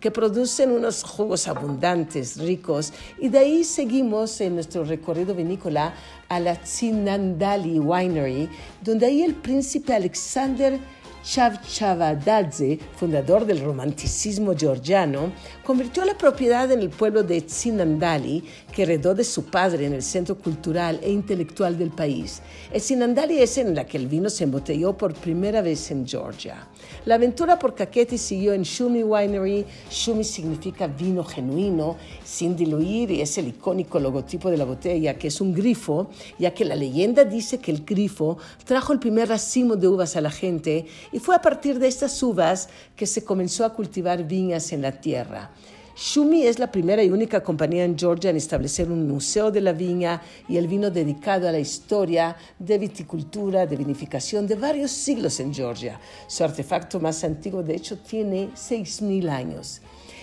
que 0.00 0.10
producen 0.10 0.70
unos 0.70 1.02
jugos 1.02 1.48
abundantes, 1.48 2.36
ricos, 2.38 2.92
y 3.18 3.28
de 3.28 3.38
ahí 3.38 3.64
seguimos 3.64 4.40
en 4.40 4.54
nuestro 4.54 4.84
recorrido 4.84 5.34
vinícola 5.34 5.94
a 6.28 6.40
la 6.40 6.56
Tsinandali 6.56 7.78
Winery, 7.78 8.48
donde 8.82 9.06
ahí 9.06 9.22
el 9.22 9.34
príncipe 9.34 9.94
Alexander 9.94 10.78
Chavchavadadze, 11.24 12.78
fundador 12.96 13.46
del 13.46 13.64
romanticismo 13.64 14.54
georgiano, 14.54 15.32
convirtió 15.64 16.04
la 16.04 16.16
propiedad 16.16 16.70
en 16.70 16.80
el 16.80 16.90
pueblo 16.90 17.22
de 17.22 17.40
Tsinandali, 17.40 18.44
que 18.72 18.82
heredó 18.82 19.14
de 19.14 19.24
su 19.24 19.46
padre 19.46 19.86
en 19.86 19.94
el 19.94 20.02
centro 20.02 20.36
cultural 20.36 21.00
e 21.02 21.10
intelectual 21.10 21.78
del 21.78 21.90
país. 21.90 22.42
Tsinandali 22.72 23.40
es 23.40 23.56
en 23.58 23.74
la 23.74 23.86
que 23.86 23.96
el 23.96 24.06
vino 24.06 24.28
se 24.28 24.44
embotelló 24.44 24.96
por 24.96 25.14
primera 25.14 25.62
vez 25.62 25.90
en 25.90 26.06
Georgia. 26.06 26.68
La 27.06 27.14
aventura 27.16 27.58
por 27.58 27.74
Kakheti 27.74 28.18
siguió 28.18 28.52
en 28.52 28.62
Shumi 28.62 29.02
Winery. 29.02 29.64
Shumi 29.90 30.24
significa 30.24 30.86
vino 30.86 31.24
genuino, 31.24 31.96
sin 32.24 32.56
diluir, 32.56 33.10
y 33.10 33.20
es 33.22 33.38
el 33.38 33.48
icónico 33.48 33.98
logotipo 33.98 34.50
de 34.50 34.58
la 34.58 34.64
botella, 34.64 35.18
que 35.18 35.28
es 35.28 35.40
un 35.40 35.54
grifo, 35.54 36.10
ya 36.38 36.52
que 36.52 36.64
la 36.64 36.76
leyenda 36.76 37.24
dice 37.24 37.58
que 37.58 37.70
el 37.70 37.84
grifo 37.84 38.38
trajo 38.64 38.92
el 38.92 38.98
primer 38.98 39.28
racimo 39.28 39.76
de 39.76 39.88
uvas 39.88 40.16
a 40.16 40.20
la 40.20 40.30
gente 40.30 40.86
y 41.12 41.18
fue 41.18 41.34
a 41.34 41.42
partir 41.42 41.78
de 41.78 41.88
estas 41.88 42.22
uvas 42.22 42.68
que 42.96 43.06
se 43.06 43.24
comenzó 43.24 43.64
a 43.64 43.72
cultivar 43.72 44.24
viñas 44.24 44.72
en 44.72 44.82
la 44.82 44.92
tierra. 44.92 45.53
Shumi 45.96 46.42
es 46.42 46.58
la 46.58 46.72
primera 46.72 47.04
y 47.04 47.10
única 47.10 47.40
compañía 47.40 47.84
en 47.84 47.96
Georgia 47.96 48.30
en 48.30 48.36
establecer 48.36 48.90
un 48.90 49.06
museo 49.06 49.52
de 49.52 49.60
la 49.60 49.72
viña 49.72 50.20
y 50.48 50.56
el 50.56 50.66
vino 50.66 50.90
dedicado 50.90 51.48
a 51.48 51.52
la 51.52 51.60
historia 51.60 52.36
de 52.58 52.78
viticultura, 52.78 53.64
de 53.64 53.76
vinificación 53.76 54.44
de 54.48 54.56
varios 54.56 54.90
siglos 54.90 55.38
en 55.38 55.54
Georgia. 55.54 56.00
Su 56.26 56.42
artefacto 56.42 56.98
más 56.98 57.22
antiguo, 57.22 57.62
de 57.62 57.76
hecho, 57.76 57.98
tiene 57.98 58.48
6.000 58.56 59.28
años. 59.30 59.80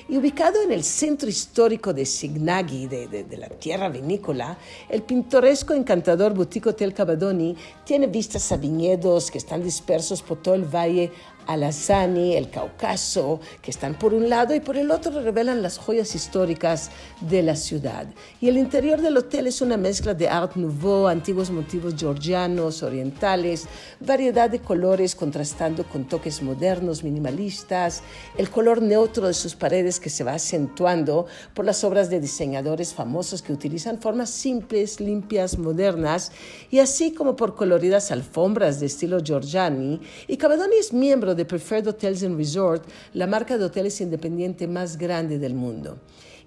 Y 0.10 0.18
ubicado 0.18 0.62
en 0.62 0.74
el 0.74 0.84
centro 0.84 1.30
histórico 1.30 1.94
de 1.94 2.06
Signagi, 2.06 2.88
de, 2.88 3.38
la 3.38 3.48
tierra 3.48 3.88
vinícola, 3.88 4.58
el 4.90 5.04
pintoresco 5.04 5.74
encantador 5.74 6.34
Boutique 6.34 6.68
Hotel 6.68 6.94
Cavadoni 6.94 7.56
tiene 7.86 8.08
vistas 8.08 8.52
a 8.52 8.58
viñedos 8.58 9.32
que 9.32 9.38
están 9.38 9.64
dispersos 9.64 10.22
por 10.22 10.42
todo 10.42 10.56
el 10.56 10.66
valle 10.66 11.12
Alazani, 11.52 12.36
el 12.36 12.50
Cáucaso, 12.50 13.40
que 13.62 13.72
están 13.72 13.98
por 13.98 14.14
un 14.14 14.30
lado 14.30 14.56
y 14.56 14.60
por 14.60 14.78
el 14.78 14.92
otro 14.92 15.22
revelan 15.22 15.62
las 15.62 15.78
joyas 15.78 16.16
históricas 16.16 16.92
de 17.22 17.44
la 17.44 17.56
ciudad. 17.56 18.08
Y 18.40 18.50
el 18.50 18.58
interior 18.58 19.02
del 19.02 19.18
hotel 19.18 19.48
es 19.48 19.62
una 19.62 19.78
mezcla 19.78 20.14
de 20.14 20.30
Art 20.30 20.56
Nouveau, 20.56 21.08
antiguos 21.08 21.52
motivos 21.52 21.96
georgianos, 21.98 22.84
orientales, 22.84 23.68
variedad 24.00 24.50
de 24.50 24.60
colores 24.60 25.16
contrastando 25.16 25.84
con 25.84 26.06
toques 26.06 26.42
modernos, 26.42 27.04
minimalistas, 27.04 28.04
el 28.38 28.50
color 28.50 28.82
neutro 28.82 29.28
de 29.28 29.34
sus 29.34 29.56
paredes 29.56 30.00
que 30.00 30.10
se 30.10 30.24
va 30.24 30.34
acentuando 30.34 31.26
por 31.54 31.66
las 31.66 31.84
obras 31.84 32.10
de 32.10 32.20
diseñadores 32.20 32.94
famosos 32.94 33.42
que 33.42 33.54
utilizan 33.54 34.00
formas 34.00 34.30
simples, 34.30 35.00
limpias, 35.00 35.58
modernas, 35.58 36.32
y 36.70 36.80
así 36.80 37.14
como 37.14 37.36
por 37.36 37.56
coloridas 37.56 38.12
alfombras 38.12 38.80
de 38.80 38.86
estilo 38.86 39.20
Giorgiani. 39.20 40.02
Y 40.28 40.38
Cavadoni 40.38 40.76
es 40.76 40.94
miembro 40.94 41.36
de 41.36 41.41
Preferred 41.46 41.88
Hotels 41.88 42.24
and 42.24 42.38
Resort, 42.38 42.88
la 43.14 43.28
marca 43.28 43.58
de 43.58 43.66
hoteles 43.66 44.00
independiente 44.02 44.68
más 44.68 44.98
grande 44.98 45.40
del 45.40 45.54
mundo. 45.54 45.98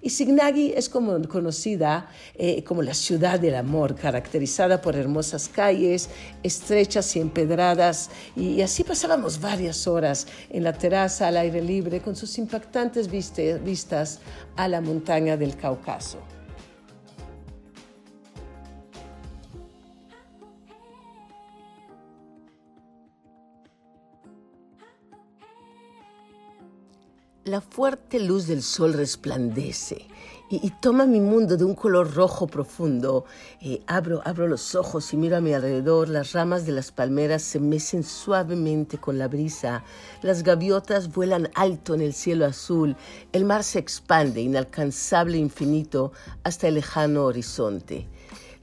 Y 0.05 0.11
Signagi 0.11 0.71
es 0.75 0.87
como 0.87 1.19
conocida 1.27 2.11
eh, 2.35 2.63
como 2.63 2.83
la 2.83 2.93
ciudad 2.93 3.39
del 3.39 3.55
amor, 3.55 3.95
caracterizada 3.95 4.79
por 4.79 4.95
hermosas 4.95 5.49
calles, 5.49 6.09
estrechas 6.43 7.15
y 7.15 7.21
empedradas. 7.21 8.11
Y, 8.35 8.61
así 8.61 8.83
pasábamos 8.83 9.41
varias 9.41 9.87
horas 9.87 10.27
en 10.51 10.63
la 10.63 10.73
terraza 10.73 11.27
al 11.27 11.37
aire 11.37 11.59
libre 11.59 12.01
con 12.01 12.15
sus 12.15 12.37
impactantes 12.37 13.09
vistas 13.09 14.19
a 14.55 14.67
la 14.67 14.79
montaña 14.79 15.37
del 15.37 15.57
Cáucaso. 15.57 16.34
La 27.45 27.61
fuerte 27.61 28.19
luz 28.19 28.47
del 28.47 28.63
sol 28.63 28.93
resplandece 28.93 30.07
y, 30.49 30.71
toma 30.81 31.05
mi 31.05 31.19
mundo 31.19 31.57
de 31.57 31.63
un 31.63 31.75
color 31.75 32.15
rojo 32.15 32.47
profundo. 32.47 33.25
Eh, 33.61 33.83
abro, 33.85 34.23
abro 34.25 34.47
los 34.47 34.73
ojos 34.73 35.13
y 35.13 35.17
miro 35.17 35.37
a 35.37 35.41
mi 35.41 35.53
alrededor. 35.53 36.09
Las 36.09 36.33
ramas 36.33 36.65
de 36.65 36.71
las 36.71 36.91
palmeras 36.91 37.43
se 37.43 37.59
mecen 37.59 38.03
suavemente 38.03 38.97
con 38.97 39.19
la 39.19 39.27
brisa. 39.27 39.83
Las 40.23 40.41
gaviotas 40.41 41.13
vuelan 41.13 41.51
alto 41.53 41.93
en 41.93 42.01
el 42.01 42.15
cielo 42.15 42.47
azul. 42.47 42.95
El 43.31 43.45
mar 43.45 43.63
se 43.63 43.77
expande, 43.77 44.41
inalcanzable 44.41 45.37
e 45.37 45.41
infinito, 45.41 46.13
hasta 46.41 46.67
el 46.67 46.73
lejano 46.73 47.25
horizonte. 47.25 48.07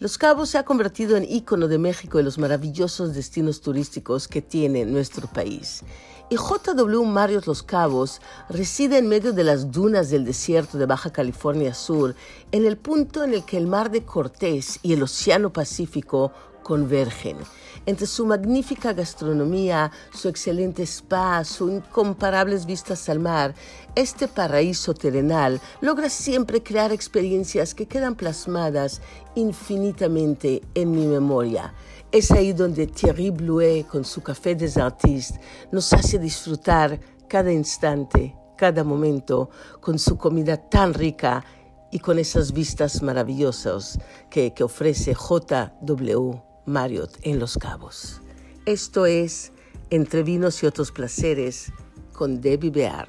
Los 0.02 0.18
Cabos 0.18 0.50
se 0.50 0.58
ha 0.58 0.64
convertido 0.64 1.16
en 1.16 1.22
ícono 1.22 1.68
de 1.68 1.78
México 1.78 2.18
y 2.18 2.24
los 2.24 2.36
maravillosos 2.36 3.14
destinos 3.14 3.60
turísticos 3.60 4.26
que 4.26 4.42
tiene 4.42 4.84
nuestro 4.84 5.28
país 5.28 5.84
y 6.32 6.36
J.W. 6.36 7.04
Marriott 7.04 7.44
Los 7.44 7.62
Cabos 7.62 8.22
reside 8.48 8.96
en 8.96 9.06
medio 9.06 9.34
de 9.34 9.44
las 9.44 9.70
dunas 9.70 10.08
del 10.08 10.24
desierto 10.24 10.78
de 10.78 10.86
Baja 10.86 11.12
California 11.12 11.74
Sur, 11.74 12.14
en 12.52 12.64
el 12.64 12.78
punto 12.78 13.22
en 13.22 13.34
el 13.34 13.44
que 13.44 13.58
el 13.58 13.66
mar 13.66 13.90
de 13.90 14.02
Cortés 14.04 14.80
y 14.82 14.94
el 14.94 15.02
Océano 15.02 15.52
Pacífico 15.52 16.32
convergen. 16.62 17.36
Entre 17.84 18.06
su 18.06 18.24
magnífica 18.24 18.92
gastronomía, 18.92 19.90
su 20.14 20.28
excelente 20.28 20.84
spa, 20.84 21.42
sus 21.44 21.72
incomparables 21.72 22.64
vistas 22.64 23.08
al 23.08 23.18
mar, 23.18 23.56
este 23.96 24.28
paraíso 24.28 24.94
terrenal 24.94 25.60
logra 25.80 26.08
siempre 26.08 26.62
crear 26.62 26.92
experiencias 26.92 27.74
que 27.74 27.86
quedan 27.86 28.14
plasmadas 28.14 29.00
infinitamente 29.34 30.62
en 30.74 30.92
mi 30.92 31.06
memoria. 31.06 31.74
Es 32.12 32.30
ahí 32.30 32.52
donde 32.52 32.86
Thierry 32.86 33.30
Blouet, 33.30 33.84
con 33.88 34.04
su 34.04 34.22
Café 34.22 34.54
des 34.54 34.76
Artistes, 34.76 35.40
nos 35.72 35.92
hace 35.92 36.20
disfrutar 36.20 37.00
cada 37.28 37.52
instante, 37.52 38.36
cada 38.56 38.84
momento, 38.84 39.50
con 39.80 39.98
su 39.98 40.16
comida 40.16 40.56
tan 40.56 40.94
rica 40.94 41.44
y 41.90 41.98
con 41.98 42.20
esas 42.20 42.52
vistas 42.52 43.02
maravillosas 43.02 43.98
que, 44.30 44.54
que 44.54 44.62
ofrece 44.62 45.14
JW 45.14 46.51
Marriott 46.66 47.18
en 47.22 47.38
Los 47.38 47.58
Cabos. 47.58 48.20
Esto 48.66 49.06
es 49.06 49.52
Entre 49.90 50.22
Vinos 50.22 50.62
y 50.62 50.66
Otros 50.66 50.92
Placeres 50.92 51.72
con 52.12 52.40
Debbie 52.40 52.70
Beard. 52.70 53.08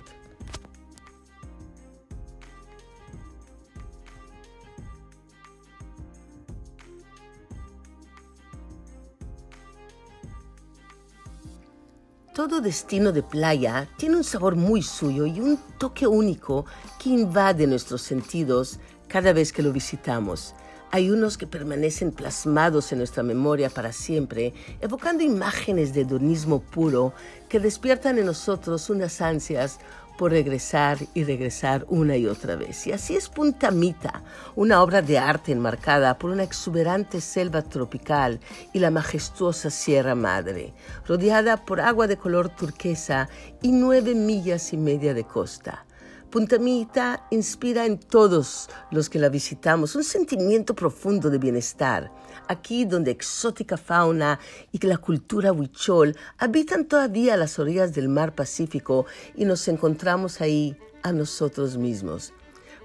Todo 12.34 12.62
destino 12.62 13.12
de 13.12 13.22
playa 13.22 13.88
tiene 13.96 14.18
un 14.18 14.24
sabor 14.24 14.56
muy 14.56 14.82
suyo 14.82 15.28
y 15.28 15.40
un 15.40 15.60
toque 15.78 16.08
único 16.08 16.66
que 16.98 17.12
invade 17.12 17.68
nuestros 17.68 18.02
sentidos 18.02 18.80
cada 19.08 19.34
vez 19.34 19.54
que 19.54 19.62
lo 19.62 19.72
visitamos. 19.72 20.56
Hay 20.96 21.10
unos 21.10 21.40
que 21.40 21.48
permanecen 21.48 22.12
plasmados 22.12 22.92
en 22.92 23.00
nuestra 23.00 23.24
memoria 23.24 23.72
para 23.72 23.92
siempre, 23.92 24.54
evocando 24.80 25.24
imágenes 25.24 25.92
de 25.92 26.02
hedonismo 26.02 26.62
puro 26.62 27.16
que 27.50 27.60
despiertan 27.60 28.20
en 28.20 28.28
nosotros 28.28 28.92
unas 28.92 29.20
ansias 29.20 29.80
por 30.20 30.30
regresar 30.30 31.00
y 31.16 31.24
regresar 31.24 31.88
una 31.90 32.16
y 32.16 32.28
otra 32.28 32.56
vez. 32.58 32.86
Y 32.86 32.92
así 32.92 33.16
es 33.16 33.28
Punta 33.28 33.72
Mita, 33.72 34.22
una 34.56 34.84
obra 34.84 35.02
de 35.02 35.18
arte 35.18 35.52
enmarcada 35.52 36.20
por 36.20 36.30
una 36.30 36.44
exuberante 36.44 37.22
selva 37.22 37.64
tropical 37.64 38.40
y 38.72 38.78
la 38.78 38.92
majestuosa 38.92 39.72
Sierra 39.72 40.14
Madre, 40.14 40.76
rodeada 41.08 41.66
por 41.66 41.82
agua 41.82 42.06
de 42.06 42.18
color 42.18 42.50
turquesa 42.50 43.30
y 43.64 43.72
nueve 43.72 44.14
millas 44.14 44.72
y 44.74 44.78
media 44.78 45.16
de 45.16 45.24
costa. 45.24 45.88
Punta 46.34 46.58
Mita 46.58 47.28
inspira 47.30 47.86
en 47.86 48.00
todos 48.00 48.68
los 48.90 49.08
que 49.08 49.20
la 49.20 49.30
visitamos 49.30 49.96
un 49.96 50.04
sentimiento 50.04 50.74
profundo 50.74 51.30
de 51.30 51.38
bienestar. 51.38 52.12
Aquí 52.48 52.86
donde 52.86 53.12
exótica 53.12 53.78
fauna 53.78 54.40
y 54.72 54.84
la 54.84 54.98
cultura 54.98 55.54
huichol 55.54 56.18
habitan 56.40 56.86
todavía 56.86 57.38
las 57.38 57.60
orillas 57.60 57.94
del 57.94 58.10
mar 58.10 58.34
Pacífico 58.34 59.06
y 59.36 59.46
nos 59.46 59.68
encontramos 59.68 60.42
ahí 60.42 60.76
a 61.04 61.12
nosotros 61.12 61.78
mismos. 61.78 62.34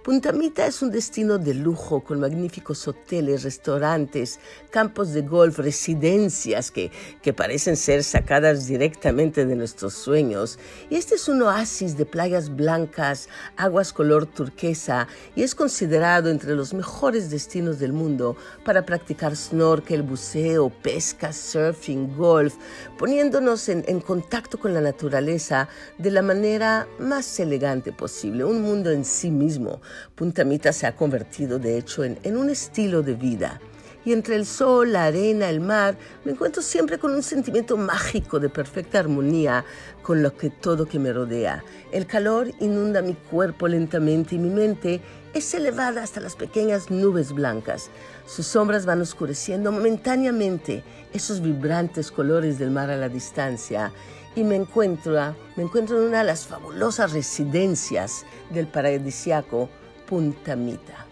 Punta 0.08 0.32
Mita 0.32 0.64
es 0.64 0.80
un 0.80 0.90
destino 0.90 1.36
de 1.36 1.52
lujo 1.52 2.02
con 2.02 2.18
magníficos 2.18 2.88
hoteles, 2.88 3.42
restaurantes, 3.42 4.40
campos 4.70 5.12
de 5.12 5.20
golf, 5.20 5.58
residencias 5.58 6.70
que, 6.70 6.90
que 7.20 7.34
parecen 7.34 7.76
ser 7.76 8.02
sacadas 8.02 8.66
directamente 8.66 9.44
de 9.44 9.54
nuestros 9.54 9.92
sueños. 9.92 10.58
Y 10.88 10.96
este 10.96 11.16
es 11.16 11.28
un 11.28 11.42
oasis 11.42 11.98
de 11.98 12.06
playas 12.06 12.56
blancas, 12.56 13.28
aguas 13.58 13.92
color 13.92 14.24
turquesa 14.24 15.08
y 15.36 15.42
es 15.42 15.54
considerado 15.54 16.30
entre 16.30 16.54
los 16.54 16.72
mejores 16.72 17.28
destinos 17.28 17.78
del 17.78 17.92
mundo 17.92 18.34
para 18.64 18.86
practicar 18.86 19.36
snorkel, 19.36 20.02
buceo, 20.02 20.70
pesca, 20.70 21.34
surfing, 21.34 22.16
golf, 22.16 22.54
poniéndonos 22.96 23.68
en, 23.68 23.84
en 23.86 24.00
contacto 24.00 24.58
con 24.58 24.72
la 24.72 24.80
naturaleza 24.80 25.68
de 25.98 26.10
la 26.10 26.22
manera 26.22 26.88
más 26.98 27.38
elegante 27.40 27.92
posible, 27.92 28.46
un 28.46 28.62
mundo 28.62 28.90
en 28.90 29.04
sí 29.04 29.30
mismo 29.30 29.82
Punta 30.14 30.44
Mita 30.44 30.72
se 30.72 30.86
ha 30.86 30.94
convertido, 30.94 31.58
de 31.58 31.78
hecho, 31.78 32.04
en, 32.04 32.18
en 32.22 32.36
un 32.36 32.50
estilo 32.50 33.02
de 33.02 33.14
vida. 33.14 33.60
Y 34.04 34.12
entre 34.12 34.36
el 34.36 34.46
sol, 34.46 34.92
la 34.92 35.04
arena, 35.04 35.50
el 35.50 35.60
mar, 35.60 35.96
me 36.24 36.32
encuentro 36.32 36.62
siempre 36.62 36.98
con 36.98 37.12
un 37.12 37.22
sentimiento 37.22 37.76
mágico 37.76 38.40
de 38.40 38.48
perfecta 38.48 39.00
armonía 39.00 39.64
con 40.02 40.22
lo 40.22 40.34
que 40.34 40.48
todo 40.48 40.86
que 40.86 40.98
me 40.98 41.12
rodea. 41.12 41.62
El 41.92 42.06
calor 42.06 42.50
inunda 42.60 43.02
mi 43.02 43.14
cuerpo 43.14 43.68
lentamente 43.68 44.36
y 44.36 44.38
mi 44.38 44.48
mente 44.48 45.02
es 45.34 45.52
elevada 45.52 46.02
hasta 46.02 46.20
las 46.20 46.36
pequeñas 46.36 46.90
nubes 46.90 47.32
blancas. 47.32 47.90
Sus 48.26 48.46
sombras 48.46 48.86
van 48.86 49.02
oscureciendo 49.02 49.72
momentáneamente 49.72 50.82
esos 51.12 51.42
vibrantes 51.42 52.10
colores 52.10 52.58
del 52.58 52.70
mar 52.70 52.90
a 52.90 52.96
la 52.96 53.08
distancia 53.08 53.92
y 54.34 54.44
me 54.44 54.56
encuentro, 54.56 55.34
me 55.56 55.64
encuentro 55.64 55.98
en 55.98 56.08
una 56.08 56.18
de 56.18 56.24
las 56.24 56.46
fabulosas 56.46 57.12
residencias 57.12 58.24
del 58.50 58.68
paradisiaco 58.68 59.68
Punta 60.08 60.56
Mita. 60.56 61.06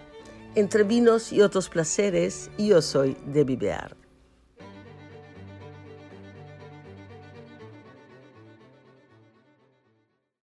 Entre 0.54 0.82
vinos 0.82 1.30
y 1.30 1.42
otros 1.42 1.68
placeres, 1.68 2.50
yo 2.56 2.80
soy 2.80 3.14
Debbie 3.26 3.56
Beard. 3.56 4.05